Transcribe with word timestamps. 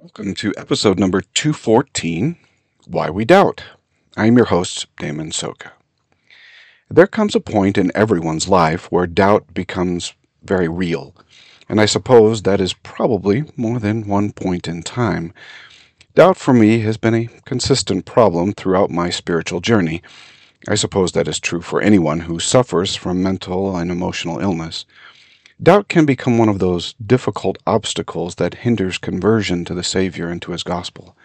Welcome 0.00 0.34
to 0.34 0.52
episode 0.58 0.98
number 0.98 1.20
214 1.20 2.36
Why 2.86 3.10
We 3.10 3.24
Doubt. 3.24 3.62
I'm 4.16 4.36
your 4.36 4.46
host, 4.46 4.86
Damon 4.98 5.30
Soka. 5.30 5.70
There 6.90 7.06
comes 7.06 7.34
a 7.34 7.40
point 7.40 7.78
in 7.78 7.92
everyone's 7.94 8.48
life 8.48 8.90
where 8.90 9.06
doubt 9.06 9.54
becomes 9.54 10.12
very 10.42 10.68
real, 10.68 11.14
and 11.68 11.80
I 11.80 11.86
suppose 11.86 12.42
that 12.42 12.60
is 12.60 12.74
probably 12.74 13.44
more 13.56 13.78
than 13.78 14.06
one 14.08 14.32
point 14.32 14.66
in 14.66 14.82
time. 14.82 15.32
Doubt 16.14 16.36
for 16.36 16.52
me 16.52 16.80
has 16.80 16.96
been 16.96 17.14
a 17.14 17.28
consistent 17.46 18.04
problem 18.04 18.52
throughout 18.52 18.90
my 18.90 19.10
spiritual 19.10 19.60
journey. 19.60 20.02
I 20.68 20.74
suppose 20.74 21.12
that 21.12 21.28
is 21.28 21.38
true 21.38 21.62
for 21.62 21.80
anyone 21.80 22.20
who 22.20 22.40
suffers 22.40 22.96
from 22.96 23.22
mental 23.22 23.76
and 23.76 23.90
emotional 23.90 24.40
illness. 24.40 24.86
Doubt 25.62 25.88
can 25.88 26.04
become 26.04 26.36
one 26.36 26.48
of 26.48 26.58
those 26.58 26.94
difficult 26.94 27.58
obstacles 27.66 28.36
that 28.36 28.54
hinders 28.54 28.98
conversion 28.98 29.64
to 29.64 29.74
the 29.74 29.84
Savior 29.84 30.28
and 30.28 30.42
to 30.42 30.52
His 30.52 30.62
gospel. 30.62 31.16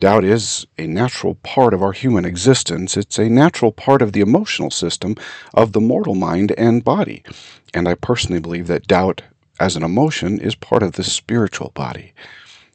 Doubt 0.00 0.24
is 0.24 0.66
a 0.78 0.86
natural 0.86 1.34
part 1.34 1.74
of 1.74 1.82
our 1.82 1.92
human 1.92 2.24
existence. 2.24 2.96
It's 2.96 3.18
a 3.18 3.28
natural 3.28 3.70
part 3.70 4.00
of 4.00 4.12
the 4.12 4.22
emotional 4.22 4.70
system 4.70 5.14
of 5.52 5.72
the 5.72 5.80
mortal 5.80 6.14
mind 6.14 6.52
and 6.52 6.82
body. 6.82 7.22
And 7.74 7.86
I 7.86 7.94
personally 7.94 8.40
believe 8.40 8.66
that 8.68 8.86
doubt 8.86 9.22
as 9.60 9.76
an 9.76 9.82
emotion 9.82 10.40
is 10.40 10.54
part 10.54 10.82
of 10.82 10.92
the 10.92 11.04
spiritual 11.04 11.70
body. 11.74 12.14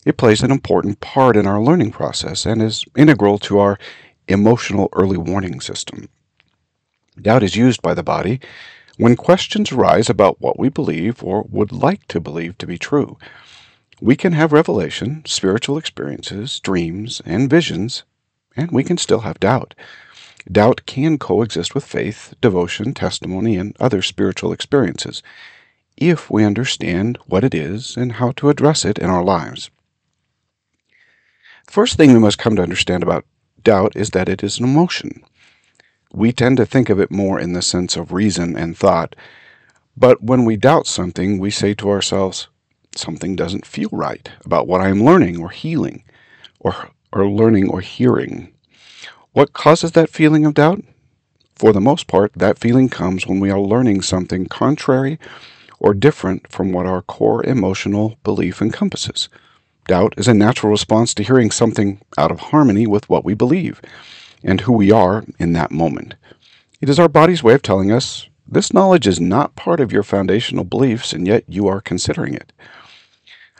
It 0.05 0.17
plays 0.17 0.43
an 0.43 0.51
important 0.51 1.01
part 1.01 1.35
in 1.35 1.47
our 1.47 1.59
learning 1.59 1.91
process 1.91 2.45
and 2.45 2.61
is 2.61 2.85
integral 2.95 3.39
to 3.39 3.57
our 3.57 3.79
emotional 4.27 4.89
early 4.93 5.17
warning 5.17 5.61
system. 5.61 6.09
Doubt 7.19 7.41
is 7.41 7.55
used 7.55 7.81
by 7.81 7.95
the 7.95 8.03
body 8.03 8.39
when 8.97 9.15
questions 9.15 9.71
arise 9.71 10.09
about 10.09 10.39
what 10.41 10.59
we 10.59 10.69
believe 10.69 11.23
or 11.23 11.45
would 11.49 11.71
like 11.71 12.07
to 12.07 12.19
believe 12.19 12.57
to 12.57 12.67
be 12.67 12.77
true. 12.77 13.17
We 14.01 14.15
can 14.15 14.33
have 14.33 14.51
revelation, 14.51 15.23
spiritual 15.25 15.77
experiences, 15.77 16.59
dreams, 16.59 17.21
and 17.25 17.49
visions, 17.49 18.03
and 18.55 18.71
we 18.71 18.83
can 18.83 18.97
still 18.97 19.21
have 19.21 19.39
doubt. 19.39 19.73
Doubt 20.51 20.85
can 20.85 21.17
coexist 21.17 21.73
with 21.73 21.85
faith, 21.85 22.33
devotion, 22.39 22.93
testimony, 22.93 23.57
and 23.57 23.75
other 23.79 24.01
spiritual 24.01 24.51
experiences 24.51 25.23
if 25.97 26.29
we 26.29 26.43
understand 26.43 27.17
what 27.25 27.43
it 27.43 27.55
is 27.55 27.95
and 27.97 28.13
how 28.13 28.31
to 28.33 28.49
address 28.49 28.85
it 28.85 28.99
in 28.99 29.09
our 29.09 29.23
lives. 29.23 29.69
The 31.65 31.71
first 31.71 31.97
thing 31.97 32.13
we 32.13 32.19
must 32.19 32.37
come 32.37 32.55
to 32.57 32.61
understand 32.61 33.01
about 33.01 33.25
doubt 33.63 33.93
is 33.95 34.11
that 34.11 34.29
it 34.29 34.43
is 34.43 34.59
an 34.59 34.65
emotion. 34.65 35.23
We 36.15 36.31
tend 36.31 36.55
to 36.57 36.65
think 36.65 36.89
of 36.89 36.97
it 36.97 37.11
more 37.11 37.37
in 37.41 37.51
the 37.51 37.61
sense 37.61 37.97
of 37.97 38.13
reason 38.13 38.55
and 38.55 38.77
thought, 38.77 39.17
but 39.97 40.23
when 40.23 40.45
we 40.45 40.55
doubt 40.55 40.87
something, 40.87 41.39
we 41.39 41.51
say 41.51 41.73
to 41.73 41.89
ourselves, 41.89 42.47
something 42.95 43.35
doesn't 43.35 43.65
feel 43.65 43.89
right 43.91 44.29
about 44.45 44.65
what 44.65 44.79
I'm 44.79 45.03
learning 45.03 45.41
or 45.41 45.49
healing 45.49 46.05
or, 46.61 46.91
or 47.11 47.27
learning 47.27 47.69
or 47.69 47.81
hearing. 47.81 48.53
What 49.33 49.51
causes 49.51 49.91
that 49.91 50.09
feeling 50.09 50.45
of 50.45 50.53
doubt? 50.53 50.85
For 51.53 51.73
the 51.73 51.81
most 51.81 52.07
part, 52.07 52.31
that 52.33 52.59
feeling 52.59 52.87
comes 52.87 53.27
when 53.27 53.41
we 53.41 53.51
are 53.51 53.59
learning 53.59 54.01
something 54.01 54.45
contrary 54.45 55.19
or 55.81 55.93
different 55.93 56.49
from 56.49 56.71
what 56.71 56.85
our 56.85 57.01
core 57.01 57.45
emotional 57.45 58.17
belief 58.23 58.61
encompasses. 58.61 59.27
Doubt 59.85 60.13
is 60.15 60.29
a 60.29 60.33
natural 60.33 60.71
response 60.71 61.13
to 61.15 61.23
hearing 61.23 61.51
something 61.51 61.99
out 62.17 62.31
of 62.31 62.39
harmony 62.39 62.87
with 62.87 63.09
what 63.09 63.25
we 63.25 63.33
believe 63.33 63.81
and 64.45 64.61
who 64.61 64.71
we 64.71 64.91
are 64.91 65.25
in 65.39 65.51
that 65.53 65.71
moment. 65.71 66.15
It 66.79 66.87
is 66.87 66.99
our 66.99 67.09
body's 67.09 67.43
way 67.43 67.53
of 67.53 67.61
telling 67.61 67.91
us 67.91 68.29
this 68.47 68.71
knowledge 68.71 69.07
is 69.07 69.19
not 69.19 69.55
part 69.55 69.79
of 69.79 69.91
your 69.91 70.03
foundational 70.03 70.63
beliefs, 70.63 71.11
and 71.11 71.27
yet 71.27 71.43
you 71.47 71.67
are 71.67 71.81
considering 71.81 72.35
it. 72.35 72.53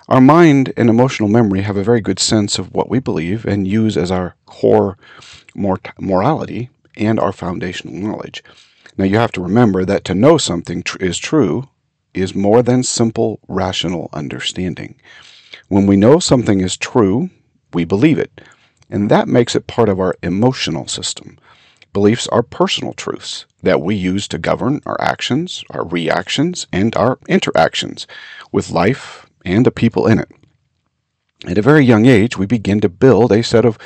Our 0.07 0.21
mind 0.21 0.71
and 0.77 0.87
emotional 0.87 1.27
memory 1.27 1.61
have 1.61 1.75
a 1.75 1.83
very 1.83 2.01
good 2.01 2.19
sense 2.19 2.59
of 2.59 2.71
what 2.71 2.89
we 2.89 2.99
believe 2.99 3.45
and 3.45 3.67
use 3.67 3.97
as 3.97 4.11
our 4.11 4.35
core 4.45 4.97
morality 5.55 6.69
and 6.95 7.19
our 7.19 7.31
foundational 7.31 7.95
knowledge. 7.95 8.43
Now, 8.97 9.05
you 9.05 9.17
have 9.17 9.31
to 9.33 9.41
remember 9.41 9.83
that 9.83 10.05
to 10.05 10.15
know 10.15 10.37
something 10.37 10.83
tr- 10.83 10.97
is 10.99 11.17
true 11.17 11.67
is 12.13 12.35
more 12.35 12.61
than 12.61 12.83
simple 12.83 13.39
rational 13.47 14.09
understanding. 14.13 14.95
When 15.67 15.87
we 15.87 15.97
know 15.97 16.19
something 16.19 16.61
is 16.61 16.77
true, 16.77 17.31
we 17.73 17.83
believe 17.83 18.19
it, 18.19 18.41
and 18.95 19.11
that 19.11 19.27
makes 19.27 19.57
it 19.57 19.67
part 19.67 19.89
of 19.89 19.99
our 19.99 20.15
emotional 20.23 20.87
system. 20.87 21.37
Beliefs 21.91 22.29
are 22.29 22.41
personal 22.41 22.93
truths 22.93 23.45
that 23.61 23.81
we 23.81 23.93
use 23.93 24.25
to 24.29 24.37
govern 24.37 24.79
our 24.85 24.95
actions, 25.01 25.65
our 25.69 25.85
reactions, 25.85 26.65
and 26.71 26.95
our 26.95 27.19
interactions 27.27 28.07
with 28.53 28.71
life 28.71 29.29
and 29.43 29.65
the 29.65 29.71
people 29.71 30.07
in 30.07 30.17
it. 30.17 30.31
At 31.45 31.57
a 31.57 31.61
very 31.61 31.83
young 31.83 32.05
age, 32.05 32.37
we 32.37 32.45
begin 32.45 32.79
to 32.79 32.87
build 32.87 33.33
a 33.33 33.43
set 33.43 33.65
of 33.65 33.77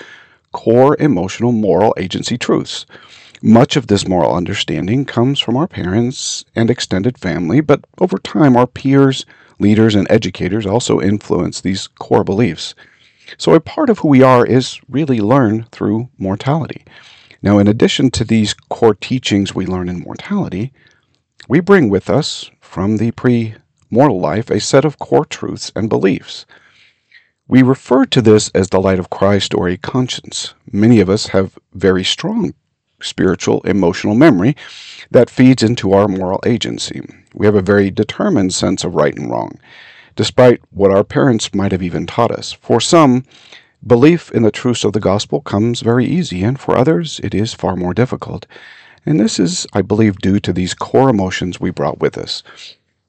core 0.52 0.96
emotional 1.00 1.54
moral 1.54 1.96
agency 1.98 2.38
truths. 2.38 2.86
Much 3.42 3.76
of 3.76 3.88
this 3.88 4.08
moral 4.08 4.36
understanding 4.36 5.06
comes 5.06 5.40
from 5.40 5.58
our 5.58 5.68
parents 5.68 6.46
and 6.56 6.70
extended 6.70 7.18
family, 7.18 7.62
but 7.62 7.84
over 8.00 8.20
time, 8.20 8.56
our 8.56 8.68
peers, 8.68 9.26
leaders, 9.58 9.96
and 9.96 10.06
educators 10.12 10.68
also 10.68 11.02
influence 11.02 11.62
these 11.62 11.88
core 11.88 12.24
beliefs. 12.24 12.76
So, 13.38 13.54
a 13.54 13.60
part 13.60 13.90
of 13.90 14.00
who 14.00 14.08
we 14.08 14.22
are 14.22 14.46
is 14.46 14.80
really 14.90 15.20
learned 15.20 15.72
through 15.72 16.10
mortality. 16.18 16.84
Now, 17.42 17.58
in 17.60 17.68
addition 17.68 18.12
to 18.12 18.24
these 18.24 18.54
core 18.54 18.96
teachings 18.96 19.56
we 19.56 19.66
learn 19.66 19.88
in 19.88 20.02
mortality, 20.02 20.74
we 21.48 21.60
bring 21.60 21.90
with 21.90 22.10
us 22.10 22.50
from 22.62 22.98
the 22.98 23.12
pre 23.12 23.56
mortal 23.90 24.20
life 24.20 24.50
a 24.50 24.60
set 24.60 24.86
of 24.86 25.00
core 25.00 25.26
truths 25.26 25.72
and 25.76 25.90
beliefs. 25.90 26.46
We 27.48 27.64
refer 27.64 28.06
to 28.06 28.22
this 28.22 28.50
as 28.50 28.70
the 28.70 28.82
light 28.82 29.00
of 29.00 29.10
Christ 29.10 29.54
or 29.56 29.68
a 29.68 29.78
conscience. 29.78 30.54
Many 30.72 31.00
of 31.00 31.10
us 31.10 31.28
have 31.28 31.58
very 31.74 32.04
strong 32.04 32.54
spiritual, 33.02 33.62
emotional 33.62 34.14
memory 34.14 34.56
that 35.10 35.30
feeds 35.30 35.64
into 35.64 35.94
our 35.94 36.08
moral 36.08 36.42
agency. 36.46 37.02
We 37.34 37.46
have 37.46 37.56
a 37.56 37.62
very 37.62 37.90
determined 37.90 38.54
sense 38.54 38.84
of 38.84 38.96
right 38.96 39.16
and 39.18 39.32
wrong 39.32 39.58
despite 40.20 40.62
what 40.72 40.92
our 40.92 41.06
parents 41.06 41.54
might 41.56 41.72
have 41.72 41.82
even 41.82 42.06
taught 42.06 42.30
us. 42.30 42.52
For 42.52 42.82
some, 42.82 43.24
belief 43.88 44.30
in 44.34 44.44
the 44.44 44.52
truths 44.52 44.84
of 44.84 44.92
the 44.92 45.00
gospel 45.00 45.40
comes 45.40 45.80
very 45.80 46.06
easy, 46.06 46.44
and 46.44 46.60
for 46.60 46.76
others, 46.76 47.22
it 47.24 47.34
is 47.34 47.54
far 47.54 47.78
more 47.78 47.94
difficult. 47.94 48.46
And 49.06 49.18
this 49.18 49.40
is, 49.40 49.66
I 49.72 49.82
believe, 49.82 50.18
due 50.18 50.42
to 50.42 50.52
these 50.52 50.74
core 50.74 51.10
emotions 51.10 51.62
we 51.62 51.70
brought 51.72 52.02
with 52.02 52.18
us. 52.18 52.44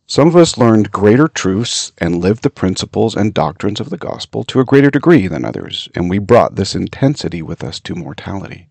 Some 0.06 0.28
of 0.28 0.37
us 0.37 0.56
learned 0.56 0.93
greater 0.93 1.26
truths 1.26 1.91
and 1.98 2.21
lived 2.21 2.44
the 2.44 2.48
principles 2.48 3.16
and 3.16 3.34
doctrines 3.34 3.81
of 3.81 3.91
the 3.91 3.97
gospel 3.97 4.44
to 4.44 4.60
a 4.60 4.65
greater 4.65 4.88
degree 4.88 5.27
than 5.27 5.44
others, 5.44 5.88
and 5.97 6.09
we 6.09 6.21
brought 6.21 6.54
this 6.54 6.77
intensity 6.77 7.42
with 7.42 7.65
us 7.65 7.81
to 7.81 7.97
mortality. 7.97 8.69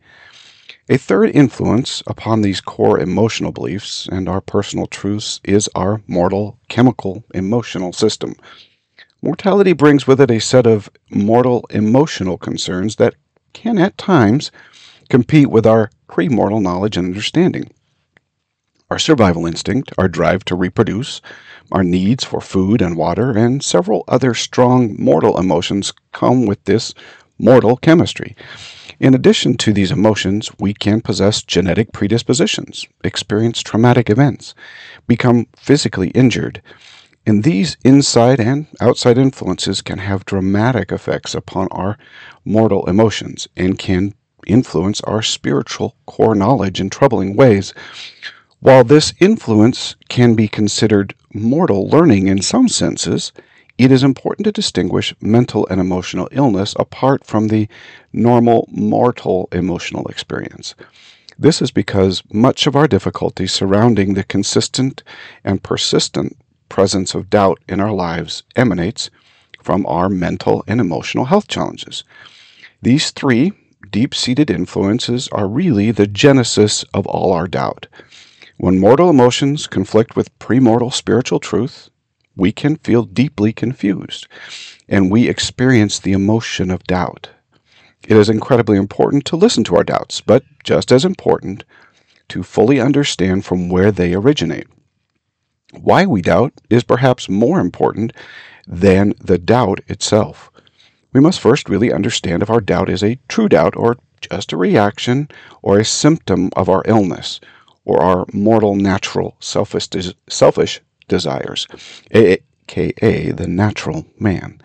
A 0.91 0.97
third 0.97 1.29
influence 1.35 2.01
upon 2.07 2.41
these 2.41 2.61
core 2.61 2.99
emotional 2.99 3.51
beliefs 3.51 4.09
and 4.11 4.27
our 4.27 4.41
personal 4.41 4.87
truths 4.87 5.39
is 5.43 5.69
our 5.75 6.01
mortal 6.07 6.57
chemical 6.67 7.23
emotional 7.31 7.93
system. 7.93 8.33
Mortality 9.21 9.73
brings 9.73 10.07
with 10.07 10.19
it 10.19 10.31
a 10.31 10.39
set 10.39 10.65
of 10.65 10.89
mortal 11.11 11.63
emotional 11.69 12.39
concerns 12.39 12.95
that 12.95 13.13
can 13.53 13.77
at 13.77 13.99
times 13.99 14.49
compete 15.09 15.51
with 15.51 15.67
our 15.67 15.91
pre-mortal 16.07 16.59
knowledge 16.59 16.97
and 16.97 17.05
understanding. 17.05 17.69
Our 18.89 18.97
survival 18.97 19.45
instinct, 19.45 19.91
our 19.99 20.07
drive 20.07 20.43
to 20.45 20.55
reproduce, 20.55 21.21
our 21.71 21.83
needs 21.83 22.23
for 22.23 22.41
food 22.41 22.81
and 22.81 22.97
water, 22.97 23.37
and 23.37 23.63
several 23.63 24.05
other 24.07 24.33
strong 24.33 24.95
mortal 24.97 25.37
emotions 25.37 25.93
come 26.13 26.47
with 26.47 26.63
this 26.63 26.95
mortal 27.37 27.77
chemistry. 27.77 28.35
In 28.99 29.13
addition 29.13 29.55
to 29.57 29.71
these 29.71 29.91
emotions, 29.91 30.51
we 30.59 30.73
can 30.73 30.99
possess 30.99 31.41
genetic 31.41 31.93
predispositions, 31.93 32.85
experience 33.01 33.61
traumatic 33.61 34.09
events, 34.09 34.53
become 35.07 35.47
physically 35.55 36.09
injured, 36.09 36.61
and 37.25 37.43
these 37.43 37.77
inside 37.85 38.41
and 38.41 38.67
outside 38.81 39.17
influences 39.17 39.81
can 39.81 39.99
have 39.99 40.25
dramatic 40.25 40.91
effects 40.91 41.33
upon 41.33 41.69
our 41.71 41.97
mortal 42.43 42.85
emotions 42.89 43.47
and 43.55 43.79
can 43.79 44.13
influence 44.45 44.99
our 45.01 45.21
spiritual 45.21 45.95
core 46.05 46.35
knowledge 46.35 46.81
in 46.81 46.89
troubling 46.89 47.37
ways. 47.37 47.73
While 48.59 48.83
this 48.83 49.13
influence 49.21 49.95
can 50.09 50.35
be 50.35 50.49
considered 50.49 51.15
mortal 51.33 51.87
learning 51.87 52.27
in 52.27 52.41
some 52.41 52.67
senses, 52.67 53.31
it 53.79 53.93
is 53.93 54.03
important 54.03 54.43
to 54.43 54.51
distinguish 54.51 55.15
mental 55.21 55.65
and 55.69 55.79
emotional 55.79 56.27
illness 56.33 56.75
apart 56.77 57.25
from 57.25 57.47
the 57.47 57.69
normal 58.11 58.67
mortal 58.69 59.47
emotional 59.53 60.05
experience. 60.07 60.75
This 61.37 61.61
is 61.61 61.71
because 61.71 62.21
much 62.33 62.67
of 62.67 62.75
our 62.75 62.89
difficulty 62.89 63.47
surrounding 63.47 64.13
the 64.13 64.25
consistent 64.25 65.01
and 65.45 65.63
persistent 65.63 66.35
presence 66.67 67.15
of 67.15 67.29
doubt 67.29 67.61
in 67.69 67.79
our 67.79 67.93
lives 67.93 68.43
emanates 68.57 69.09
from 69.63 69.85
our 69.85 70.09
mental 70.09 70.61
and 70.67 70.81
emotional 70.81 71.25
health 71.25 71.47
challenges. 71.47 72.03
These 72.81 73.11
three 73.11 73.53
deep 73.89 74.13
seated 74.13 74.51
influences 74.51 75.29
are 75.29 75.47
really 75.47 75.91
the 75.91 76.05
genesis 76.05 76.83
of 76.93 77.07
all 77.07 77.31
our 77.31 77.47
doubt. 77.47 77.87
When 78.57 78.77
mortal 78.77 79.09
emotions 79.09 79.67
conflict 79.67 80.17
with 80.17 80.37
premortal 80.37 80.91
spiritual 80.91 81.39
truth, 81.39 81.89
we 82.39 82.51
can 82.51 82.77
feel 82.77 83.03
deeply 83.03 83.53
confused 83.53 84.27
and 84.87 85.11
we 85.11 85.27
experience 85.27 85.99
the 85.99 86.13
emotion 86.13 86.71
of 86.71 86.83
doubt. 86.85 87.29
It 88.07 88.17
is 88.17 88.29
incredibly 88.29 88.77
important 88.77 89.25
to 89.25 89.35
listen 89.35 89.63
to 89.65 89.75
our 89.75 89.83
doubts, 89.83 90.21
but 90.21 90.43
just 90.63 90.91
as 90.91 91.05
important 91.05 91.63
to 92.29 92.41
fully 92.41 92.79
understand 92.79 93.45
from 93.45 93.69
where 93.69 93.91
they 93.91 94.13
originate. 94.13 94.67
Why 95.73 96.05
we 96.05 96.21
doubt 96.21 96.53
is 96.69 96.83
perhaps 96.83 97.29
more 97.29 97.59
important 97.59 98.13
than 98.65 99.13
the 99.19 99.37
doubt 99.37 99.81
itself. 99.87 100.49
We 101.11 101.19
must 101.19 101.39
first 101.39 101.69
really 101.69 101.91
understand 101.91 102.41
if 102.41 102.49
our 102.49 102.61
doubt 102.61 102.89
is 102.89 103.03
a 103.03 103.19
true 103.27 103.49
doubt 103.49 103.75
or 103.75 103.97
just 104.21 104.53
a 104.53 104.57
reaction 104.57 105.27
or 105.61 105.79
a 105.79 105.85
symptom 105.85 106.49
of 106.55 106.69
our 106.69 106.83
illness 106.85 107.39
or 107.85 108.01
our 108.01 108.25
mortal 108.33 108.75
natural 108.75 109.35
selfish, 109.39 109.87
selfish 110.27 110.81
desires, 111.09 111.67
aka 112.11 113.31
the 113.31 113.47
natural 113.47 114.05
man. 114.17 114.61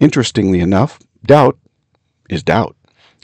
Interestingly 0.00 0.60
enough, 0.60 0.98
doubt 1.24 1.58
is 2.28 2.42
doubt. 2.42 2.76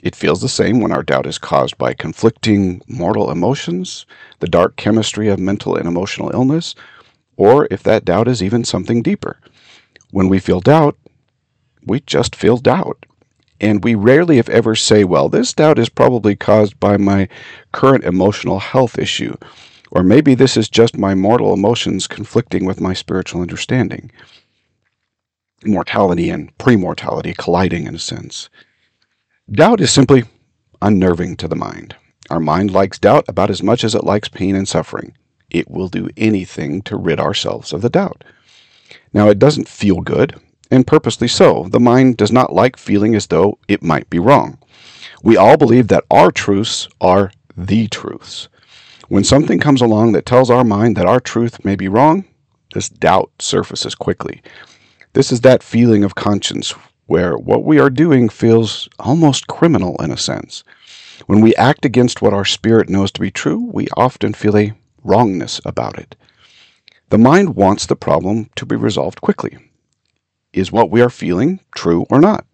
It 0.03 0.17
feels 0.17 0.41
the 0.41 0.49
same 0.49 0.81
when 0.81 0.93
our 0.93 1.03
doubt 1.03 1.27
is 1.27 1.39
caused 1.39 1.79
by 1.79 1.95
conflicting 1.95 2.83
mortal 2.87 3.31
emotions, 3.31 4.07
the 4.41 4.49
dark 4.49 4.77
chemistry 4.77 5.29
of 5.29 5.39
mental 5.39 5.77
and 5.77 5.89
emotional 5.89 6.31
illness, 6.33 6.75
or 7.37 7.69
if 7.71 7.83
that 7.83 8.05
doubt 8.05 8.29
is 8.29 8.43
even 8.43 8.65
something 8.65 9.03
deeper. 9.03 9.39
When 10.11 10.29
we 10.29 10.39
feel 10.39 10.61
doubt, 10.61 10.99
we 11.87 12.01
just 12.01 12.37
feel 12.37 12.57
doubt. 12.59 13.07
And 13.61 13.83
we 13.83 13.95
rarely, 13.95 14.39
if 14.39 14.49
ever, 14.49 14.75
say, 14.75 15.05
well, 15.05 15.29
this 15.29 15.55
doubt 15.55 15.79
is 15.79 15.89
probably 15.89 16.37
caused 16.37 16.79
by 16.79 16.97
my 16.97 17.29
current 17.73 18.05
emotional 18.05 18.59
health 18.59 18.99
issue, 18.99 19.37
or 19.91 20.03
maybe 20.03 20.35
this 20.35 20.57
is 20.57 20.69
just 20.69 20.97
my 20.97 21.15
mortal 21.15 21.53
emotions 21.53 22.07
conflicting 22.07 22.65
with 22.65 22.81
my 22.81 22.93
spiritual 22.93 23.41
understanding. 23.41 24.11
Mortality 25.65 26.31
and 26.31 26.57
premortality 26.59 27.37
colliding 27.37 27.87
in 27.87 27.95
a 27.95 27.99
sense. 27.99 28.49
Doubt 29.51 29.81
is 29.81 29.91
simply 29.91 30.25
unnerving 30.83 31.37
to 31.37 31.49
the 31.49 31.57
mind. 31.57 31.97
Our 32.31 32.41
mind 32.41 32.71
likes 32.71 32.99
doubt 32.99 33.25
about 33.29 33.51
as 33.51 33.63
much 33.63 33.85
as 33.85 33.95
it 33.95 34.05
likes 34.05 34.29
pain 34.29 34.57
and 34.57 34.67
suffering. 34.67 35.15
It 35.51 35.71
will 35.71 35.89
do 35.89 36.09
anything 36.17 36.83
to 36.83 36.97
rid 36.97 37.21
ourselves 37.21 37.73
of 37.73 37.83
the 37.83 37.91
doubt. 37.91 38.25
Now, 39.13 39.29
it 39.29 39.39
doesn't 39.39 39.69
feel 39.69 40.01
good, 40.01 40.41
and 40.71 40.87
purposely 40.87 41.29
so. 41.29 41.69
The 41.71 41.81
mind 41.81 42.17
does 42.17 42.33
not 42.33 42.53
like 42.53 42.77
feeling 42.77 43.15
as 43.15 43.27
though 43.27 43.59
it 43.69 43.83
might 43.83 44.09
be 44.11 44.19
wrong. 44.19 44.59
We 45.23 45.37
all 45.37 45.57
believe 45.57 45.89
that 45.89 46.05
our 46.11 46.31
truths 46.31 46.89
are 47.01 47.31
the 47.57 47.87
truths. 47.89 48.49
When 49.09 49.25
something 49.25 49.59
comes 49.59 49.83
along 49.83 50.13
that 50.13 50.25
tells 50.25 50.51
our 50.51 50.65
mind 50.65 50.97
that 50.97 51.07
our 51.07 51.21
truth 51.21 51.65
may 51.65 51.77
be 51.77 51.89
wrong, 51.89 52.25
this 52.73 52.89
doubt 52.89 53.31
surfaces 53.39 53.95
quickly. 53.95 54.41
This 55.13 55.31
is 55.31 55.43
that 55.43 55.63
feeling 55.63 56.05
of 56.05 56.15
conscience 56.15 56.75
where 57.07 57.37
what 57.37 57.65
we 57.65 57.79
are 57.79 57.91
doing 57.91 58.31
feels 58.31 58.89
almost 58.99 59.47
criminal 59.47 59.97
in 60.03 60.11
a 60.11 60.17
sense. 60.17 60.65
When 61.27 61.43
we 61.43 61.55
act 61.57 61.85
against 61.85 62.23
what 62.23 62.33
our 62.33 62.47
spirit 62.47 62.89
knows 62.89 63.13
to 63.13 63.21
be 63.21 63.31
true, 63.31 63.71
we 63.73 63.89
often 63.97 64.33
feel 64.33 64.57
a 64.57 64.73
wrongness 65.03 65.61
about 65.67 65.99
it. 65.99 66.17
The 67.11 67.19
mind 67.19 67.57
wants 67.57 67.85
the 67.87 67.97
problem 67.97 68.49
to 68.57 68.65
be 68.65 68.75
resolved 68.75 69.21
quickly. 69.21 69.59
Is 70.55 70.73
what 70.73 70.91
we 70.91 71.03
are 71.03 71.11
feeling 71.11 71.61
true 71.75 72.07
or 72.09 72.21
not? 72.21 72.47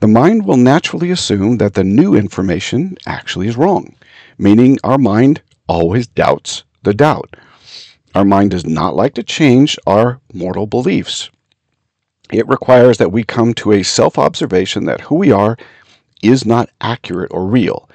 The 0.00 0.06
mind 0.06 0.46
will 0.46 0.56
naturally 0.56 1.10
assume 1.10 1.58
that 1.58 1.74
the 1.74 1.82
new 1.82 2.14
information 2.14 2.96
actually 3.06 3.48
is 3.48 3.56
wrong, 3.56 3.96
meaning 4.38 4.78
our 4.84 4.98
mind 4.98 5.42
always 5.68 6.06
doubts 6.06 6.64
the 6.82 6.94
doubt. 6.94 7.36
Our 8.14 8.24
mind 8.24 8.50
does 8.50 8.66
not 8.66 8.96
like 8.96 9.14
to 9.14 9.22
change 9.22 9.78
our 9.86 10.20
mortal 10.32 10.66
beliefs. 10.66 11.30
It 12.32 12.48
requires 12.48 12.98
that 12.98 13.12
we 13.12 13.22
come 13.22 13.54
to 13.54 13.72
a 13.72 13.82
self 13.82 14.18
observation 14.18 14.84
that 14.86 15.02
who 15.02 15.14
we 15.14 15.30
are 15.30 15.56
is 16.22 16.44
not 16.44 16.70
accurate 16.80 17.32
or 17.32 17.46
real. 17.46 17.88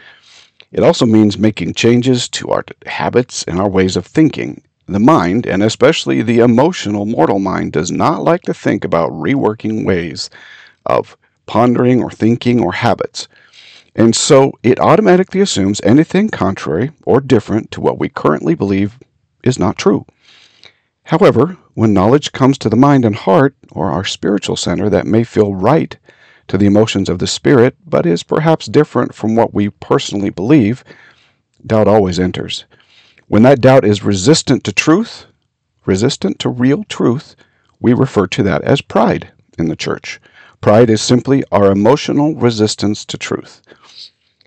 It 0.71 0.83
also 0.83 1.05
means 1.05 1.37
making 1.37 1.73
changes 1.73 2.27
to 2.29 2.49
our 2.49 2.65
habits 2.85 3.43
and 3.43 3.59
our 3.59 3.69
ways 3.69 3.95
of 3.95 4.05
thinking. 4.05 4.63
The 4.87 4.99
mind, 4.99 5.45
and 5.45 5.61
especially 5.63 6.21
the 6.21 6.39
emotional 6.39 7.05
mortal 7.05 7.39
mind, 7.39 7.73
does 7.73 7.91
not 7.91 8.23
like 8.23 8.41
to 8.43 8.53
think 8.53 8.83
about 8.83 9.11
reworking 9.11 9.85
ways 9.85 10.29
of 10.85 11.15
pondering 11.45 12.01
or 12.01 12.11
thinking 12.11 12.59
or 12.59 12.73
habits. 12.73 13.27
And 13.95 14.15
so 14.15 14.53
it 14.63 14.79
automatically 14.79 15.39
assumes 15.41 15.81
anything 15.83 16.29
contrary 16.29 16.91
or 17.05 17.21
different 17.21 17.69
to 17.71 17.81
what 17.81 17.99
we 17.99 18.09
currently 18.09 18.55
believe 18.55 18.97
is 19.43 19.59
not 19.59 19.77
true. 19.77 20.05
However, 21.05 21.57
when 21.73 21.93
knowledge 21.93 22.31
comes 22.31 22.57
to 22.59 22.69
the 22.69 22.75
mind 22.75 23.05
and 23.05 23.15
heart, 23.15 23.55
or 23.71 23.91
our 23.91 24.05
spiritual 24.05 24.55
center, 24.55 24.89
that 24.89 25.05
may 25.05 25.23
feel 25.23 25.53
right 25.53 25.97
to 26.47 26.57
the 26.57 26.65
emotions 26.65 27.09
of 27.09 27.19
the 27.19 27.27
spirit, 27.27 27.75
but 27.85 28.05
is 28.05 28.23
perhaps 28.23 28.67
different 28.67 29.13
from 29.13 29.35
what 29.35 29.53
we 29.53 29.69
personally 29.69 30.29
believe, 30.29 30.83
doubt 31.65 31.87
always 31.87 32.19
enters. 32.19 32.65
When 33.27 33.43
that 33.43 33.61
doubt 33.61 33.85
is 33.85 34.03
resistant 34.03 34.63
to 34.63 34.71
truth, 34.71 35.25
resistant 35.85 36.39
to 36.39 36.49
real 36.49 36.83
truth, 36.85 37.35
we 37.79 37.93
refer 37.93 38.27
to 38.27 38.43
that 38.43 38.61
as 38.61 38.81
pride 38.81 39.31
in 39.57 39.67
the 39.67 39.75
church. 39.75 40.19
Pride 40.63 40.89
is 40.89 41.01
simply 41.01 41.43
our 41.51 41.73
emotional 41.73 42.35
resistance 42.35 43.03
to 43.03 43.17
truth. 43.17 43.61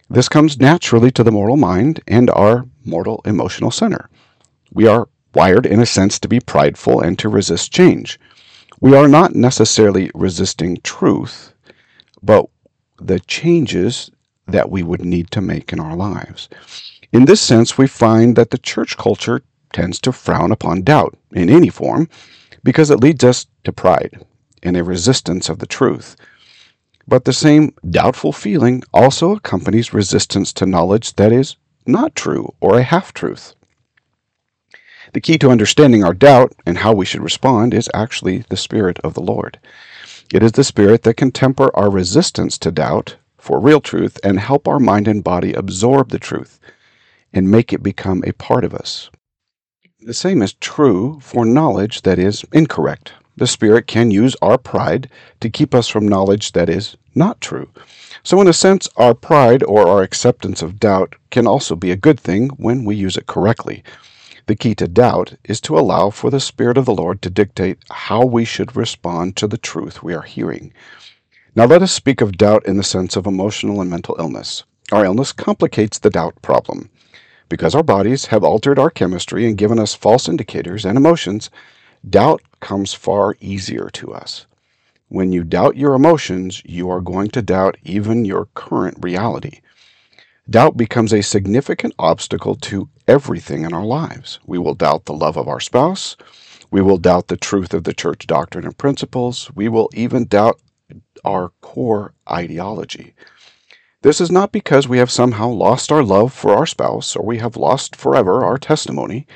This 0.08 0.30
comes 0.30 0.58
naturally 0.58 1.10
to 1.10 1.22
the 1.22 1.30
mortal 1.30 1.58
mind 1.58 2.00
and 2.08 2.30
our 2.30 2.64
mortal 2.86 3.20
emotional 3.26 3.70
center. 3.70 4.08
We 4.72 4.86
are 4.86 5.10
wired, 5.34 5.66
in 5.66 5.78
a 5.78 5.84
sense, 5.84 6.18
to 6.20 6.26
be 6.26 6.40
prideful 6.40 7.02
and 7.02 7.18
to 7.18 7.28
resist 7.28 7.70
change. 7.70 8.18
We 8.80 8.96
are 8.96 9.08
not 9.08 9.34
necessarily 9.34 10.10
resisting 10.14 10.78
truth, 10.82 11.52
but 12.22 12.46
the 12.98 13.20
changes 13.20 14.10
that 14.46 14.70
we 14.70 14.82
would 14.82 15.04
need 15.04 15.30
to 15.32 15.42
make 15.42 15.70
in 15.70 15.80
our 15.80 15.94
lives. 15.94 16.48
In 17.12 17.26
this 17.26 17.42
sense, 17.42 17.76
we 17.76 17.86
find 17.86 18.36
that 18.36 18.52
the 18.52 18.64
church 18.72 18.96
culture 18.96 19.42
tends 19.74 20.00
to 20.00 20.12
frown 20.12 20.50
upon 20.50 20.80
doubt 20.80 21.14
in 21.32 21.50
any 21.50 21.68
form 21.68 22.08
because 22.64 22.88
it 22.88 23.00
leads 23.00 23.22
us 23.22 23.46
to 23.64 23.70
pride 23.70 24.24
and 24.66 24.76
a 24.76 24.84
resistance 24.84 25.48
of 25.48 25.60
the 25.60 25.66
truth. 25.66 26.16
But 27.08 27.24
the 27.24 27.32
same 27.32 27.72
doubtful 27.88 28.32
feeling 28.32 28.82
also 28.92 29.36
accompanies 29.36 29.94
resistance 29.94 30.52
to 30.54 30.66
knowledge 30.66 31.14
that 31.14 31.32
is 31.32 31.56
not 31.86 32.16
true 32.16 32.52
or 32.60 32.76
a 32.78 32.82
half 32.82 33.14
truth. 33.14 33.54
The 35.12 35.20
key 35.20 35.38
to 35.38 35.50
understanding 35.50 36.02
our 36.02 36.14
doubt 36.14 36.52
and 36.66 36.78
how 36.78 36.92
we 36.92 37.06
should 37.06 37.22
respond 37.22 37.72
is 37.72 37.88
actually 37.94 38.44
the 38.48 38.56
Spirit 38.56 38.98
of 39.04 39.14
the 39.14 39.22
Lord. 39.22 39.60
It 40.34 40.42
is 40.42 40.52
the 40.52 40.64
Spirit 40.64 41.04
that 41.04 41.16
can 41.16 41.30
temper 41.30 41.70
our 41.74 41.88
resistance 41.88 42.58
to 42.58 42.72
doubt 42.72 43.16
for 43.38 43.61
real 43.61 43.80
truth 43.80 44.18
and 44.25 44.40
help 44.40 44.66
our 44.66 44.80
mind 44.80 45.06
and 45.06 45.23
body 45.23 45.52
absorb 45.52 46.11
the 46.11 46.18
truth 46.18 46.58
and 47.32 47.49
make 47.49 47.73
it 47.73 47.85
become 47.85 48.25
a 48.26 48.32
part 48.32 48.64
of 48.64 48.75
us. 48.75 49.11
The 50.00 50.14
same 50.14 50.42
is 50.42 50.54
true 50.54 51.20
for 51.20 51.44
knowledge 51.44 52.02
that 52.02 52.18
is 52.18 52.44
incorrect. 52.52 53.12
The 53.37 53.47
Spirit 53.47 53.87
can 53.87 54.11
use 54.11 54.35
our 54.40 54.57
pride 54.57 55.11
to 55.40 55.50
keep 55.50 55.75
us 55.75 55.88
from 55.88 56.09
knowledge 56.09 56.52
that 56.52 56.71
is 56.71 56.97
not 57.14 57.40
true. 57.40 57.71
So, 58.23 58.40
in 58.40 58.49
a 58.49 58.52
sense, 58.52 58.88
our 58.97 59.14
pride 59.14 59.62
or 59.62 59.87
our 59.87 60.02
acceptance 60.02 60.62
of 60.62 60.81
doubt 60.81 61.16
can 61.31 61.47
also 61.47 61.76
be 61.76 61.90
a 61.90 61.97
good 61.97 62.19
thing 62.19 62.49
when 62.57 62.85
we 62.85 62.97
use 62.97 63.16
it 63.16 63.26
correctly. 63.26 63.85
The 64.47 64.57
key 64.57 64.75
to 64.76 64.88
doubt 64.88 65.35
is 65.45 65.61
to 65.62 65.78
allow 65.78 66.11
for 66.11 66.31
the 66.31 66.40
Spirit 66.40 66.78
of 66.78 66.87
the 66.87 66.95
Lord 66.95 67.21
to 67.23 67.31
dictate 67.31 67.78
how 67.90 68.25
we 68.25 68.45
should 68.45 68.75
respond 68.75 69.37
to 69.37 69.47
the 69.47 69.59
truth 69.59 70.02
we 70.02 70.14
are 70.14 70.23
hearing. 70.23 70.73
Now, 71.55 71.66
let 71.66 71.83
us 71.83 71.93
speak 71.93 72.21
of 72.21 72.38
doubt 72.38 72.64
in 72.64 72.76
the 72.76 72.83
sense 72.83 73.16
of 73.16 73.26
emotional 73.26 73.81
and 73.81 73.90
mental 73.90 74.16
illness. 74.19 74.62
Our 74.93 75.05
illness 75.05 75.33
complicates 75.33 75.99
the 75.99 76.11
doubt 76.11 76.40
problem. 76.43 76.90
Because 77.49 77.75
our 77.75 77.83
bodies 77.83 78.26
have 78.26 78.45
altered 78.45 78.78
our 78.78 78.90
chemistry 78.90 79.47
and 79.47 79.59
given 79.59 79.78
us 79.78 79.95
false 79.95 80.28
indicators 80.28 80.85
and 80.85 80.97
emotions, 80.97 81.50
doubt 82.08 82.42
comes 82.60 82.94
far 82.94 83.36
easier 83.40 83.88
to 83.94 84.12
us. 84.12 84.46
When 85.08 85.32
you 85.32 85.44
doubt 85.44 85.76
your 85.76 85.94
emotions, 85.94 86.62
you 86.64 86.90
are 86.90 87.00
going 87.00 87.28
to 87.30 87.42
doubt 87.42 87.76
even 87.84 88.25
your 88.25 88.46
current 88.54 88.98
reality. 89.00 89.60
Doubt 90.48 90.76
becomes 90.76 91.12
a 91.12 91.22
significant 91.22 91.94
obstacle 91.98 92.54
to 92.54 92.88
everything 93.08 93.64
in 93.64 93.72
our 93.72 93.84
lives. 93.84 94.38
We 94.46 94.58
will 94.58 94.75
doubt 94.75 95.04
the 95.04 95.14
love 95.14 95.36
of 95.36 95.48
our 95.48 95.60
spouse. 95.60 96.16
We 96.70 96.82
will 96.82 96.98
doubt 96.98 97.28
the 97.28 97.36
truth 97.36 97.75
of 97.75 97.84
the 97.84 97.94
church 97.94 98.26
doctrine 98.26 98.64
and 98.64 98.76
principles. 98.76 99.50
We 99.54 99.68
will 99.68 99.90
even 99.92 100.26
doubt 100.26 100.60
our 101.25 101.50
core 101.60 102.14
ideology. 102.30 103.14
This 104.02 104.20
is 104.20 104.30
not 104.30 104.52
because 104.52 104.86
we 104.86 104.98
have 104.98 105.10
somehow 105.10 105.48
lost 105.48 105.90
our 105.90 106.04
love 106.04 106.32
for 106.32 106.52
our 106.52 106.66
spouse 106.66 107.16
or 107.16 107.25
we 107.25 107.38
have 107.38 107.56
lost 107.56 107.96
forever 107.96 108.44
our 108.44 108.58
testimony. 108.58 109.26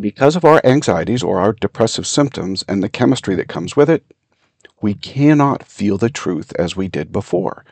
Because 0.00 0.34
of 0.34 0.44
our 0.44 0.60
anxieties 0.64 1.22
or 1.22 1.38
our 1.38 1.52
depressive 1.52 2.06
symptoms 2.06 2.64
and 2.66 2.82
the 2.82 2.88
chemistry 2.88 3.36
that 3.36 3.48
comes 3.48 3.76
with 3.76 3.88
it, 3.88 4.04
we 4.82 4.94
cannot 4.94 5.62
feel 5.62 5.98
the 5.98 6.10
truth 6.10 6.52
as 6.58 6.76
we 6.76 6.88
did 6.88 7.12
before. 7.12 7.64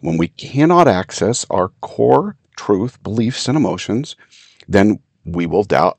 When 0.00 0.16
we 0.16 0.28
cannot 0.28 0.88
access 0.88 1.46
our 1.48 1.68
core 1.80 2.36
truth, 2.56 3.00
beliefs, 3.02 3.46
and 3.46 3.56
emotions, 3.56 4.16
then 4.66 4.98
we 5.24 5.46
will 5.46 5.62
doubt 5.62 5.98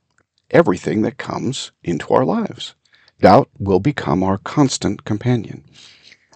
everything 0.49 1.03
that 1.03 1.17
comes 1.17 1.71
into 1.83 2.13
our 2.13 2.25
lives. 2.25 2.75
Doubt 3.21 3.49
will 3.57 3.79
become 3.79 4.23
our 4.23 4.39
constant 4.39 5.05
companion. 5.05 5.63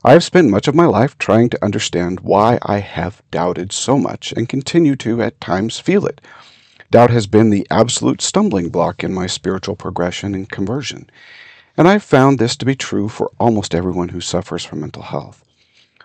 I 0.04 0.14
have 0.14 0.24
spent 0.24 0.50
much 0.50 0.68
of 0.68 0.76
my 0.76 0.86
life 0.86 1.18
trying 1.18 1.50
to 1.50 1.66
understand 1.66 2.22
why 2.22 2.58
I 2.62 2.78
have 2.78 3.22
doubted 3.32 3.74
so 3.74 3.98
much 3.98 4.32
and 4.32 4.48
continue 4.48 4.96
to 4.98 5.22
at 5.22 5.42
times 5.42 5.80
feel 5.80 6.06
it. 6.06 6.22
Doubt 6.96 7.10
has 7.10 7.28
been 7.28 7.50
the 7.50 7.68
absolute 7.70 8.22
stumbling 8.22 8.70
block 8.70 9.04
in 9.04 9.14
my 9.14 9.28
spiritual 9.28 9.76
progression 9.76 10.34
and 10.34 10.50
conversion. 10.50 11.10
And 11.76 11.90
I've 11.90 12.04
found 12.04 12.40
this 12.40 12.56
to 12.56 12.66
be 12.66 12.74
true 12.74 13.10
for 13.10 13.30
almost 13.38 13.76
everyone 13.76 14.08
who 14.08 14.22
suffers 14.22 14.64
from 14.64 14.80
mental 14.80 15.04
health. 15.04 15.44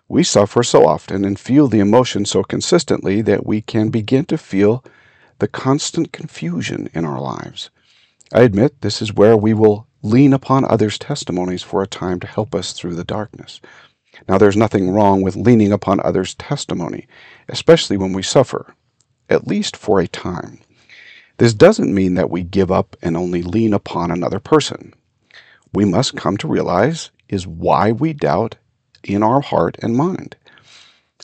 We 0.08 0.24
suffer 0.24 0.64
so 0.64 0.88
often 0.88 1.24
and 1.24 1.38
feel 1.38 1.68
the 1.68 1.78
emotion 1.78 2.24
so 2.24 2.42
consistently 2.42 3.22
that 3.22 3.46
we 3.46 3.60
can 3.60 3.90
begin 3.90 4.24
to 4.24 4.36
feel 4.36 4.82
the 5.38 5.46
constant 5.46 6.10
confusion 6.10 6.90
in 6.92 7.04
our 7.04 7.20
lives. 7.20 7.70
I 8.32 8.40
admit 8.40 8.80
this 8.80 9.00
is 9.00 9.14
where 9.14 9.36
we 9.36 9.54
will 9.54 9.86
lean 10.02 10.32
upon 10.32 10.64
others' 10.64 10.98
testimonies 10.98 11.62
for 11.62 11.84
a 11.84 11.86
time 11.86 12.18
to 12.18 12.26
help 12.26 12.52
us 12.52 12.72
through 12.72 12.96
the 12.96 13.04
darkness. 13.04 13.60
Now, 14.28 14.38
there's 14.38 14.56
nothing 14.56 14.90
wrong 14.90 15.22
with 15.22 15.36
leaning 15.36 15.70
upon 15.70 16.00
others' 16.00 16.34
testimony, 16.34 17.06
especially 17.48 17.96
when 17.96 18.12
we 18.12 18.24
suffer, 18.24 18.74
at 19.28 19.46
least 19.46 19.76
for 19.76 20.00
a 20.00 20.08
time. 20.08 20.58
This 21.40 21.54
doesn't 21.54 21.94
mean 21.94 22.16
that 22.16 22.28
we 22.28 22.42
give 22.42 22.70
up 22.70 22.98
and 23.00 23.16
only 23.16 23.42
lean 23.42 23.72
upon 23.72 24.10
another 24.10 24.38
person. 24.38 24.92
We 25.72 25.86
must 25.86 26.14
come 26.14 26.36
to 26.36 26.46
realize 26.46 27.10
is 27.30 27.46
why 27.46 27.92
we 27.92 28.12
doubt 28.12 28.56
in 29.02 29.22
our 29.22 29.40
heart 29.40 29.78
and 29.80 29.96
mind. 29.96 30.36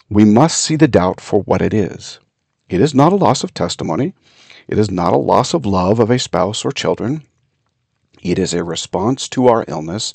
We 0.09 0.25
must 0.25 0.59
see 0.59 0.75
the 0.75 0.89
doubt 0.89 1.21
for 1.21 1.43
what 1.43 1.61
it 1.61 1.75
is. 1.75 2.19
It 2.71 2.81
is 2.81 2.95
not 2.95 3.13
a 3.13 3.17
loss 3.17 3.45
of 3.45 3.53
testimony. 3.53 4.15
It 4.69 4.79
is 4.79 4.91
not 4.91 5.13
a 5.13 5.19
loss 5.19 5.53
of 5.53 5.67
love 5.67 6.01
of 6.01 6.11
a 6.11 6.19
spouse 6.19 6.65
or 6.65 6.73
children. 6.73 7.27
It 8.23 8.39
is 8.39 8.55
a 8.55 8.65
response 8.65 9.29
to 9.29 9.49
our 9.49 9.67
illness 9.69 10.15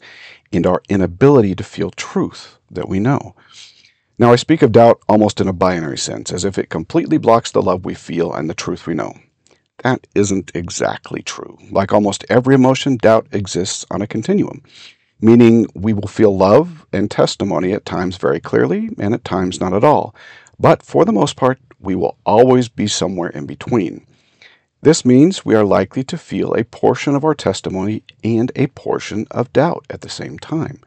and 0.51 0.65
our 0.65 0.81
inability 0.89 1.53
to 1.53 1.63
feel 1.63 1.91
truth 1.91 2.57
that 2.71 2.89
we 2.89 2.99
know. 2.99 3.35
Now, 4.17 4.31
I 4.31 4.37
speak 4.37 4.63
of 4.63 4.71
doubt 4.71 4.99
almost 5.07 5.39
in 5.39 5.47
a 5.47 5.53
binary 5.53 5.99
sense, 5.99 6.33
as 6.33 6.43
if 6.43 6.57
it 6.57 6.71
completely 6.71 7.19
blocks 7.19 7.51
the 7.51 7.61
love 7.61 7.85
we 7.85 7.93
feel 7.93 8.33
and 8.33 8.49
the 8.49 8.55
truth 8.55 8.87
we 8.87 8.95
know. 8.95 9.13
That 9.81 10.05
isn't 10.13 10.51
exactly 10.53 11.23
true. 11.23 11.57
Like 11.71 11.91
almost 11.91 12.25
every 12.29 12.53
emotion, 12.55 12.97
doubt 12.97 13.27
exists 13.31 13.85
on 13.89 14.01
a 14.01 14.07
continuum, 14.07 14.61
meaning 15.19 15.65
we 15.73 15.91
will 15.91 16.07
feel 16.07 16.35
love 16.37 16.85
and 16.93 17.09
testimony 17.09 17.73
at 17.73 17.85
times 17.85 18.17
very 18.17 18.39
clearly 18.39 18.89
and 18.99 19.13
at 19.13 19.25
times 19.25 19.59
not 19.59 19.73
at 19.73 19.83
all. 19.83 20.15
But 20.59 20.83
for 20.83 21.03
the 21.03 21.11
most 21.11 21.35
part, 21.35 21.59
we 21.79 21.95
will 21.95 22.17
always 22.25 22.69
be 22.69 22.85
somewhere 22.85 23.29
in 23.29 23.47
between. 23.47 24.05
This 24.83 25.03
means 25.03 25.45
we 25.45 25.55
are 25.55 25.63
likely 25.63 26.03
to 26.05 26.17
feel 26.17 26.53
a 26.53 26.63
portion 26.63 27.15
of 27.15 27.25
our 27.25 27.35
testimony 27.35 28.03
and 28.23 28.51
a 28.55 28.67
portion 28.67 29.25
of 29.31 29.53
doubt 29.53 29.85
at 29.89 30.01
the 30.01 30.09
same 30.09 30.37
time. 30.37 30.79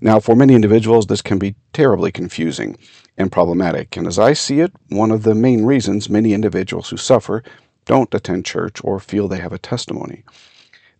Now, 0.00 0.18
for 0.18 0.34
many 0.34 0.54
individuals, 0.54 1.06
this 1.06 1.20
can 1.20 1.38
be 1.38 1.56
terribly 1.74 2.10
confusing 2.10 2.78
and 3.18 3.30
problematic, 3.30 3.98
and 3.98 4.06
as 4.06 4.18
I 4.18 4.32
see 4.32 4.60
it, 4.60 4.72
one 4.88 5.10
of 5.10 5.24
the 5.24 5.34
main 5.34 5.66
reasons 5.66 6.08
many 6.08 6.32
individuals 6.32 6.88
who 6.88 6.96
suffer 6.96 7.42
don't 7.84 8.14
attend 8.14 8.44
church 8.44 8.82
or 8.84 9.00
feel 9.00 9.28
they 9.28 9.38
have 9.40 9.52
a 9.52 9.58
testimony. 9.58 10.22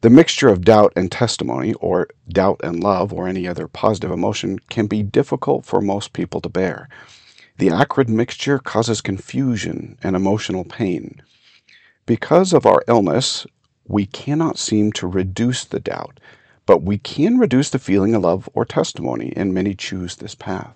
The 0.00 0.10
mixture 0.10 0.48
of 0.48 0.64
doubt 0.64 0.92
and 0.96 1.12
testimony, 1.12 1.74
or 1.74 2.08
doubt 2.28 2.60
and 2.62 2.82
love, 2.82 3.12
or 3.12 3.28
any 3.28 3.46
other 3.46 3.68
positive 3.68 4.10
emotion, 4.10 4.58
can 4.70 4.86
be 4.86 5.02
difficult 5.02 5.66
for 5.66 5.80
most 5.80 6.12
people 6.12 6.40
to 6.40 6.48
bear. 6.48 6.88
The 7.58 7.70
acrid 7.70 8.08
mixture 8.08 8.58
causes 8.58 9.00
confusion 9.00 9.98
and 10.02 10.16
emotional 10.16 10.64
pain. 10.64 11.20
Because 12.06 12.52
of 12.52 12.64
our 12.64 12.82
illness, 12.88 13.46
we 13.86 14.06
cannot 14.06 14.58
seem 14.58 14.92
to 14.92 15.06
reduce 15.06 15.64
the 15.64 15.80
doubt 15.80 16.18
but 16.70 16.84
we 16.84 16.98
can 16.98 17.36
reduce 17.36 17.70
the 17.70 17.80
feeling 17.80 18.14
of 18.14 18.22
love 18.22 18.48
or 18.54 18.64
testimony, 18.64 19.32
and 19.34 19.52
many 19.52 19.74
choose 19.74 20.14
this 20.14 20.36
path. 20.36 20.72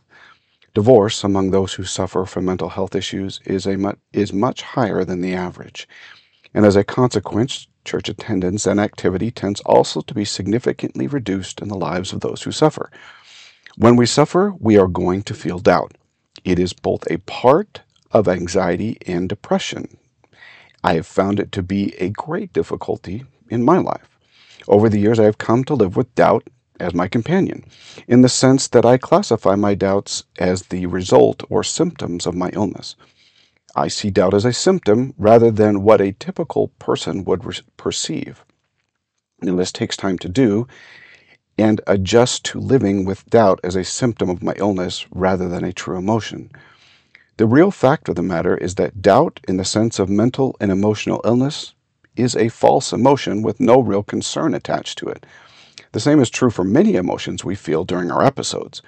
Divorce 0.75 1.23
among 1.23 1.51
those 1.51 1.75
who 1.75 1.85
suffer 1.85 2.25
from 2.25 2.47
mental 2.47 2.71
health 2.71 2.97
issues 2.97 3.41
is, 3.45 3.65
a 3.67 3.77
mu- 3.77 3.93
is 4.13 4.33
much 4.33 4.63
higher 4.63 5.05
than 5.05 5.21
the 5.21 5.35
average. 5.35 5.89
And 6.53 6.67
as 6.67 6.77
a 6.77 6.85
consequence, 6.85 7.69
church 7.85 8.09
attendance 8.09 8.67
and 8.67 8.81
activity 8.81 9.31
tends 9.31 9.61
also 9.61 10.01
to 10.01 10.15
be 10.15 10.25
significantly 10.25 11.07
reduced 11.07 11.61
in 11.61 11.69
the 11.69 11.77
lives 11.77 12.13
of 12.13 12.21
those 12.21 12.43
who 12.43 12.53
suffer. 12.53 12.91
When 13.77 13.97
we 13.97 14.07
suffer, 14.07 14.53
we 14.59 14.77
are 14.77 14.89
going 14.89 15.23
to 15.25 15.35
feel 15.35 15.59
doubt. 15.61 15.93
It 16.45 16.59
is 16.59 16.73
both 16.73 17.11
a 17.11 17.19
part 17.19 17.83
of 18.11 18.29
anxiety 18.29 18.99
and 19.07 19.29
depression. 19.29 19.97
I 20.83 20.95
have 20.95 21.07
found 21.07 21.41
it 21.41 21.53
to 21.53 21.63
be 21.63 21.95
a 21.99 22.11
great 22.11 22.53
difficulty 22.53 23.25
in 23.49 23.65
my 23.65 23.79
life. 23.79 24.19
Over 24.69 24.89
the 24.89 25.01
years, 25.01 25.21
I 25.21 25.25
have 25.25 25.39
come 25.39 25.65
to 25.65 25.75
live 25.75 25.97
with 25.97 26.15
doubt 26.15 26.49
as 26.81 26.95
my 26.95 27.09
companion, 27.09 27.65
in 28.09 28.23
the 28.23 28.29
sense 28.29 28.69
that 28.69 28.85
I 28.85 28.99
classify 28.99 29.55
my 29.55 29.75
doubts 29.75 30.25
as 30.39 30.65
the 30.65 30.87
result 30.87 31.43
or 31.49 31.63
symptoms 31.63 32.27
of 32.27 32.35
my 32.35 32.51
illness. 32.53 32.97
I 33.77 33.89
see 33.89 34.11
doubt 34.11 34.35
as 34.35 34.45
a 34.45 34.53
symptom 34.53 35.15
rather 35.19 35.51
than 35.51 35.83
what 35.83 36.01
a 36.01 36.13
typical 36.13 36.69
person 36.79 37.25
would 37.25 37.45
re- 37.45 37.57
perceive. 37.77 38.45
And 39.43 39.59
this 39.59 39.73
takes 39.73 39.97
time 39.97 40.19
to 40.19 40.29
do 40.29 40.67
and 41.59 41.81
adjust 41.87 42.45
to 42.45 42.61
living 42.61 43.05
with 43.05 43.29
doubt 43.31 43.61
as 43.63 43.77
a 43.77 43.85
symptom 43.85 44.29
of 44.29 44.43
my 44.43 44.55
illness 44.57 45.07
rather 45.11 45.49
than 45.49 45.65
a 45.65 45.73
true 45.73 45.97
emotion. 45.97 46.51
The 47.37 47.47
real 47.47 47.71
fact 47.71 48.09
of 48.09 48.15
the 48.15 48.23
matter 48.23 48.57
is 48.57 48.77
that 48.77 49.03
doubt, 49.03 49.41
in 49.49 49.57
the 49.57 49.65
sense 49.65 49.99
of 49.99 50.09
mental 50.09 50.57
and 50.61 50.71
emotional 50.71 51.21
illness, 51.25 51.75
is 52.17 52.37
a 52.37 52.49
false 52.49 52.93
emotion 52.93 53.43
with 53.43 53.59
no 53.59 53.81
real 53.81 54.05
concern 54.05 54.55
attached 54.55 54.99
to 54.99 55.07
it. 55.07 55.27
The 55.95 56.01
same 56.01 56.19
is 56.19 56.29
true 56.29 56.51
for 56.51 56.65
many 56.65 56.97
emotions 56.97 57.45
we 57.45 57.55
feel 57.55 57.85
during 57.85 58.11
our 58.11 58.25
episodes. 58.25 58.83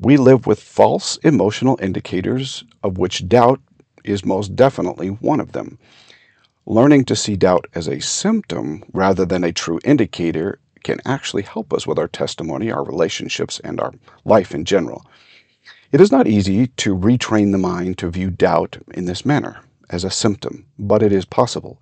We 0.00 0.16
live 0.16 0.48
with 0.48 0.60
false 0.60 1.16
emotional 1.18 1.78
indicators, 1.80 2.64
of 2.82 2.98
which 2.98 3.28
doubt 3.28 3.60
is 4.02 4.24
most 4.24 4.56
definitely 4.56 5.10
one 5.10 5.38
of 5.38 5.52
them. 5.52 5.78
Learning 6.66 7.04
to 7.04 7.14
see 7.14 7.36
doubt 7.36 7.66
as 7.72 7.86
a 7.86 8.00
symptom 8.00 8.82
rather 8.92 9.24
than 9.24 9.44
a 9.44 9.52
true 9.52 9.78
indicator 9.84 10.58
can 10.82 10.98
actually 11.06 11.44
help 11.44 11.72
us 11.72 11.86
with 11.86 12.00
our 12.00 12.08
testimony, 12.08 12.68
our 12.68 12.82
relationships, 12.82 13.60
and 13.62 13.80
our 13.80 13.94
life 14.24 14.52
in 14.52 14.64
general. 14.64 15.06
It 15.92 16.00
is 16.00 16.10
not 16.10 16.26
easy 16.26 16.66
to 16.66 16.96
retrain 16.96 17.52
the 17.52 17.58
mind 17.58 17.96
to 17.98 18.10
view 18.10 18.28
doubt 18.28 18.76
in 18.92 19.04
this 19.04 19.24
manner, 19.24 19.60
as 19.88 20.02
a 20.02 20.10
symptom, 20.10 20.66
but 20.80 21.00
it 21.00 21.12
is 21.12 21.24
possible. 21.24 21.78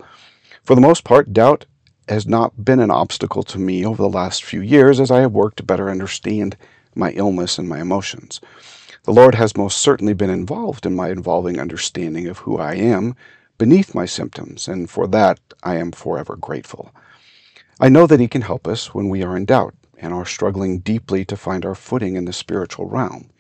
For 0.63 0.75
the 0.75 0.83
most 0.83 1.05
part, 1.05 1.33
doubt 1.33 1.65
has 2.11 2.27
not 2.27 2.65
been 2.65 2.81
an 2.81 2.91
obstacle 2.91 3.43
to 3.43 3.59
me 3.59 3.85
over 3.85 4.03
the 4.03 4.09
last 4.09 4.45
few 4.45 4.61
years 4.61 5.01
as 5.01 5.11
I 5.11 5.21
have 5.21 5.33
worked 5.33 5.59
to 5.59 5.63
better 5.63 5.91
understand 5.91 6.57
my 6.95 7.13
illness 7.13 7.59
and 7.59 7.69
my 7.69 7.81
emotions. 7.81 8.41
The 9.05 9.13
Lord 9.13 9.35
has 9.37 9.57
most 9.57 9.79
certainly 9.79 10.15
been 10.15 10.31
involved 10.31 10.85
in 10.85 10.95
my 10.95 11.09
evolving 11.09 11.59
understanding 11.59 12.27
of 12.27 12.39
who 12.39 12.59
I 12.59 12.75
am 12.75 13.15
beneath 13.57 13.95
my 13.95 14.07
symptoms, 14.07 14.69
and 14.69 14.89
for 14.89 15.07
that 15.09 15.41
I 15.63 15.77
am 15.77 15.93
forever 15.93 16.37
grateful. 16.37 16.93
I 17.81 17.89
know 17.89 18.07
that 18.07 18.21
He 18.21 18.29
can 18.29 18.43
help 18.43 18.69
us 18.69 18.95
when 18.95 19.09
we 19.09 19.23
are 19.23 19.37
in 19.37 19.45
doubt 19.45 19.75
and 19.99 20.13
are 20.13 20.27
struggling 20.27 20.79
deeply 20.79 21.25
to 21.25 21.37
find 21.37 21.65
our 21.65 21.75
footing 21.75 22.17
in 22.17 22.25
the 22.25 22.33
spiritual 22.33 22.87
realm. 22.87 23.31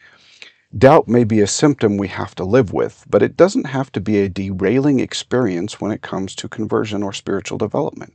Doubt 0.76 1.08
may 1.08 1.24
be 1.24 1.40
a 1.40 1.46
symptom 1.46 1.96
we 1.96 2.08
have 2.08 2.34
to 2.34 2.44
live 2.44 2.72
with, 2.72 3.04
but 3.08 3.22
it 3.22 3.36
doesn't 3.36 3.66
have 3.66 3.90
to 3.92 4.00
be 4.00 4.18
a 4.18 4.28
derailing 4.28 5.00
experience 5.00 5.80
when 5.80 5.92
it 5.92 6.02
comes 6.02 6.34
to 6.34 6.48
conversion 6.48 7.02
or 7.02 7.12
spiritual 7.12 7.58
development. 7.58 8.14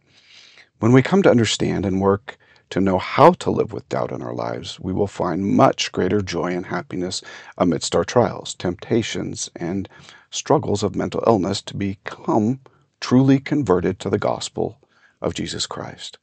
When 0.83 0.91
we 0.91 1.01
come 1.01 1.23
to 1.23 1.31
understand 1.31 1.85
and 1.85 2.01
work 2.01 2.37
to 2.69 2.81
know 2.81 2.97
how 2.97 3.31
to 3.31 3.49
live 3.49 3.71
with 3.71 3.87
doubt 3.87 4.11
in 4.11 4.21
our 4.21 4.33
lives, 4.33 4.81
we 4.81 4.91
will 4.91 5.07
find 5.07 5.45
much 5.45 5.93
greater 5.93 6.19
joy 6.19 6.47
and 6.47 6.65
happiness 6.65 7.21
amidst 7.57 7.95
our 7.95 8.03
trials, 8.03 8.53
temptations, 8.53 9.49
and 9.55 9.87
struggles 10.29 10.83
of 10.83 10.93
mental 10.93 11.23
illness 11.25 11.61
to 11.61 11.77
become 11.77 12.59
truly 12.99 13.39
converted 13.39 13.97
to 14.01 14.09
the 14.09 14.17
gospel 14.17 14.77
of 15.21 15.33
Jesus 15.33 15.67
Christ. 15.67 16.17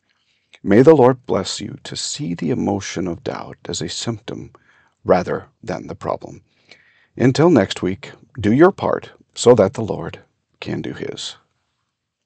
May 0.62 0.82
the 0.82 0.94
Lord 0.94 1.24
bless 1.24 1.62
you 1.62 1.78
to 1.84 1.96
see 1.96 2.34
the 2.34 2.50
emotion 2.50 3.08
of 3.08 3.24
doubt 3.24 3.56
as 3.66 3.80
a 3.80 3.88
symptom 3.88 4.52
rather 5.06 5.46
than 5.62 5.86
the 5.86 5.94
problem. 5.94 6.42
Until 7.16 7.48
next 7.48 7.80
week, 7.80 8.12
do 8.38 8.52
your 8.52 8.72
part 8.72 9.12
so 9.34 9.54
that 9.54 9.72
the 9.72 9.80
Lord 9.80 10.18
can 10.60 10.82
do 10.82 10.92
his. 10.92 11.36